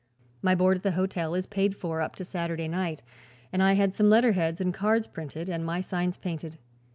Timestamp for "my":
0.41-0.55, 5.63-5.79